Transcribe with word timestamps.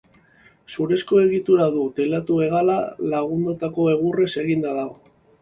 Zurezko 0.75 1.19
egitura 1.25 1.67
du, 1.75 1.83
teilatu 1.99 2.39
hegala, 2.47 2.79
landutako 3.13 3.87
egurrez 3.93 4.29
egina 4.47 4.75
dago. 4.81 4.99